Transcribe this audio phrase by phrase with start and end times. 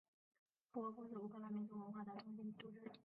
[0.73, 2.91] 利沃夫是乌克兰民族文化的中心都市。